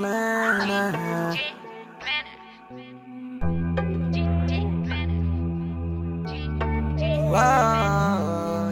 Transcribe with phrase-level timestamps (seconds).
[0.00, 1.34] Glana.
[7.28, 8.70] Wow,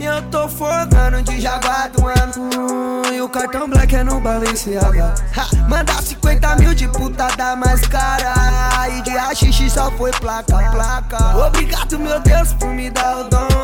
[0.00, 3.02] Eu tô focando de jaguar do ano.
[3.12, 5.14] E o cartão black é no Balenciaga.
[5.36, 8.88] Ha, Manda 50 mil de putada mais cara.
[8.88, 11.36] E de haxixe só foi placa, placa.
[11.46, 13.55] Obrigado meu Deus por me dar o dom.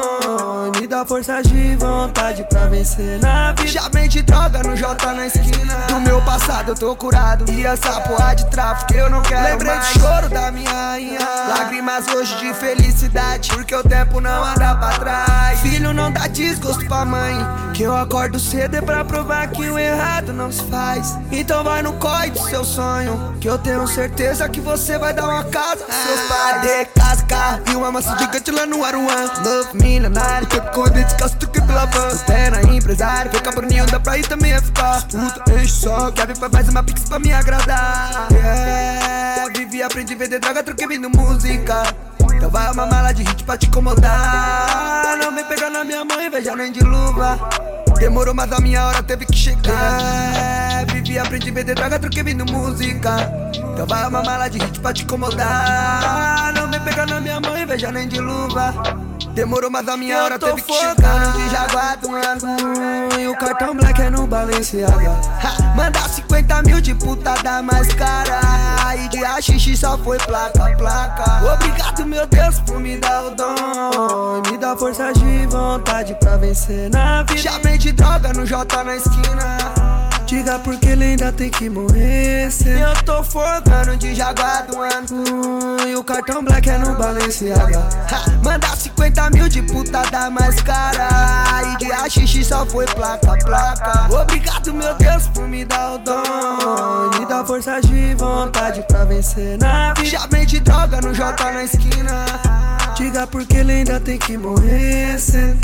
[1.07, 3.67] Força de vontade pra vencer na vida.
[3.69, 5.75] Já vende droga no J na esquina.
[5.89, 7.45] Do meu passado eu tô curado.
[7.53, 9.89] E essa porra de tráfico eu não quero Lembrei mais.
[9.93, 11.19] do choro da minha rainha.
[11.49, 13.51] Lágrimas hoje de felicidade.
[13.51, 15.32] Porque o tempo não anda pra trás
[15.93, 17.35] Filho não dá desgosto pra mãe.
[17.75, 21.19] Que eu acordo cedo é pra provar que o errado não se faz.
[21.31, 25.25] Então vai no corre do seu sonho Que eu tenho certeza que você vai dar
[25.25, 25.85] uma casa.
[25.85, 29.31] Pros seus pais De casa, carro e uma massa gigante lá no Aruan.
[29.45, 34.27] Love milionário, tempo com desgasto que pela van Terra empresário, fica Bruninho, dá pra ir
[34.27, 35.03] também a ficar.
[35.03, 38.29] Puta, enche só, quer vir pra mais uma pix pra me agradar.
[38.31, 41.83] Yeah, vivi, aprendi a vender droga, troquei vindo música
[42.53, 45.17] vai uma mala de hit pra te incomodar.
[45.21, 47.39] Não vem pegar na minha mão, inveja nem de luva.
[47.99, 50.85] Demorou, mas a minha hora teve que chegar.
[50.93, 53.17] Vivi, aprendi a vender droga, troquei vindo música.
[53.73, 56.53] Então vai uma mala de hit pra te incomodar.
[56.55, 58.75] Não vem pegar na minha mão, inveja nem de luva.
[59.35, 61.33] Demorou, mas a minha hora teve que chegar.
[61.33, 65.19] De Jaguar do ano E o cartão black é no Balenciaga.
[65.43, 68.41] Ha, Manda 50 mil de puta da mais cara.
[68.95, 69.09] E
[69.43, 71.55] de haxixe só foi placa, placa.
[71.55, 74.43] Obrigado meu Deus por me dar o dom.
[74.49, 77.43] Me dá força de vontade pra vencer na vida.
[77.43, 79.59] Já vende droga no J na esquina.
[80.27, 82.71] Diga porque ele ainda tem que morrer cê.
[82.71, 85.89] Eu tô focando de Jaguar do ano.
[85.89, 87.83] E o cartão black é no Balenciaga.
[88.45, 91.09] Manda 50 mil de puta da mais cara.
[91.73, 94.09] E de haxixe só foi placa, placa.
[94.15, 96.22] Obrigado meu Deus por me dar o dom
[97.53, 100.09] força de vontade pra vencer na vida.
[100.09, 102.25] Já vem de droga no J na esquina.
[102.97, 105.61] Diga porque ele ainda tem que morrer cedo.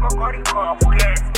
[0.00, 1.31] Cocoricó, esquece